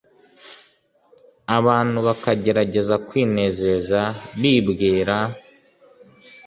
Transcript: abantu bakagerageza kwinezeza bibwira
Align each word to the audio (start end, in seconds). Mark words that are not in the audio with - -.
abantu 1.57 1.97
bakagerageza 2.07 2.95
kwinezeza 3.07 3.99
bibwira 4.39 5.17